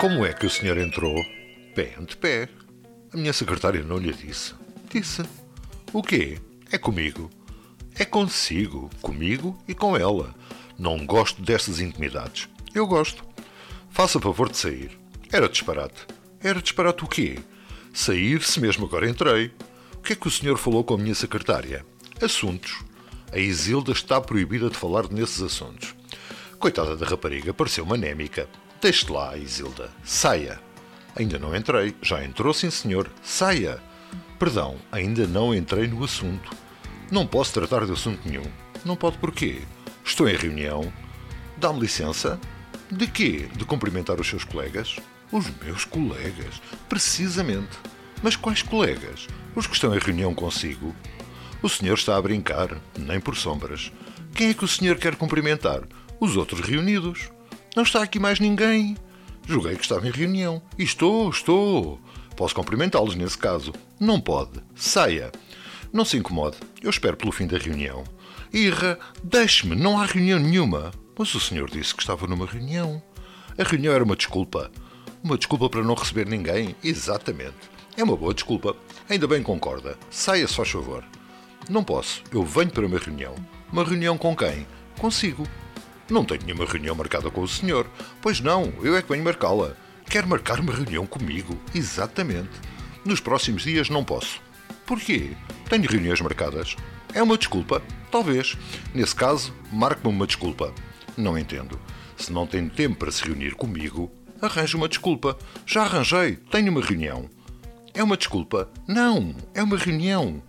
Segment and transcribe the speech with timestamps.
[0.00, 1.14] Como é que o senhor entrou?
[1.74, 2.48] Pé ante pé.
[3.12, 4.54] A minha secretária não lhe disse.
[4.90, 5.22] Disse.
[5.92, 6.38] O quê?
[6.72, 7.28] É comigo.
[7.98, 10.34] É consigo, comigo e com ela.
[10.78, 12.48] Não gosto destas intimidades.
[12.74, 13.22] Eu gosto.
[13.90, 14.98] Faça favor de sair.
[15.30, 16.06] Era disparate.
[16.42, 17.38] Era disparate o quê?
[17.92, 19.52] Sair se mesmo agora entrei.
[19.96, 21.84] O que é que o senhor falou com a minha secretária?
[22.22, 22.82] Assuntos.
[23.30, 25.94] A Isilda está proibida de falar nesses assuntos.
[26.58, 28.48] Coitada da rapariga, pareceu-me anémica.
[28.80, 29.90] Deixe lá, Isilda.
[30.02, 30.58] Saia.
[31.14, 31.94] Ainda não entrei.
[32.00, 33.10] Já entrou, sim, senhor.
[33.22, 33.78] Saia.
[34.38, 36.50] Perdão, ainda não entrei no assunto.
[37.10, 38.46] Não posso tratar de assunto nenhum.
[38.84, 39.60] Não pode porquê?
[40.02, 40.90] Estou em reunião.
[41.58, 42.40] Dá-me licença?
[42.90, 43.48] De quê?
[43.54, 44.96] De cumprimentar os seus colegas?
[45.30, 46.62] Os meus colegas?
[46.88, 47.78] Precisamente.
[48.22, 49.28] Mas quais colegas?
[49.54, 50.94] Os que estão em reunião consigo?
[51.62, 53.92] O senhor está a brincar, nem por sombras.
[54.34, 55.82] Quem é que o senhor quer cumprimentar?
[56.18, 57.30] Os outros reunidos.
[57.76, 58.96] Não está aqui mais ninguém.
[59.46, 60.60] Julguei que estava em reunião.
[60.76, 62.00] Estou, estou.
[62.36, 63.72] Posso cumprimentá-los nesse caso.
[63.98, 64.60] Não pode.
[64.74, 65.30] Saia.
[65.92, 66.56] Não se incomode.
[66.82, 68.02] Eu espero pelo fim da reunião.
[68.52, 69.76] Irra, deixe-me.
[69.76, 70.90] Não há reunião nenhuma.
[71.16, 73.00] Mas o senhor disse que estava numa reunião.
[73.56, 74.70] A reunião era uma desculpa.
[75.22, 76.74] Uma desculpa para não receber ninguém?
[76.82, 77.70] Exatamente.
[77.96, 78.74] É uma boa desculpa.
[79.08, 79.96] Ainda bem concorda.
[80.10, 81.04] Saia, se faz favor.
[81.68, 82.22] Não posso.
[82.32, 83.34] Eu venho para uma reunião.
[83.72, 84.66] Uma reunião com quem?
[84.98, 85.46] Consigo.
[86.10, 87.86] Não tenho nenhuma reunião marcada com o senhor.
[88.20, 89.76] Pois não, eu é que venho marcá-la.
[90.08, 91.56] Quer marcar uma reunião comigo?
[91.72, 92.50] Exatamente.
[93.04, 94.42] Nos próximos dias não posso.
[94.84, 95.30] Porquê?
[95.68, 96.74] Tenho reuniões marcadas.
[97.14, 97.80] É uma desculpa?
[98.10, 98.56] Talvez.
[98.92, 100.74] Nesse caso, marque-me uma desculpa.
[101.16, 101.78] Não entendo.
[102.16, 104.10] Se não tem tempo para se reunir comigo,
[104.42, 105.38] arranje uma desculpa.
[105.64, 106.36] Já arranjei.
[106.50, 107.30] Tenho uma reunião.
[107.94, 108.68] É uma desculpa?
[108.86, 110.42] Não, é uma reunião.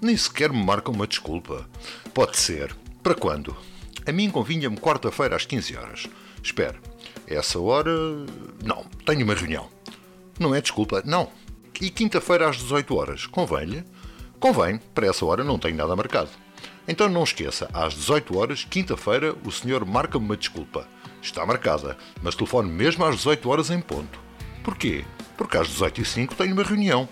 [0.00, 1.68] Nem sequer me marca uma desculpa.
[2.14, 2.76] Pode ser.
[3.02, 3.56] Para quando?
[4.06, 6.06] A mim convinha-me quarta-feira às 15 horas.
[6.42, 6.78] Espere,
[7.26, 7.90] essa hora.
[8.64, 9.68] Não, tenho uma reunião.
[10.38, 11.28] Não é desculpa, não.
[11.80, 13.84] E quinta-feira às 18 horas, convém-lhe?
[14.38, 16.30] Convém, para essa hora não tenho nada marcado.
[16.88, 20.88] Então não esqueça, às 18 horas, quinta-feira, o senhor marca-me uma desculpa.
[21.22, 24.18] Está marcada, mas telefone mesmo às 18 horas em ponto.
[24.64, 25.04] Porquê?
[25.36, 27.08] Porque às 18 e 05 tenho uma reunião.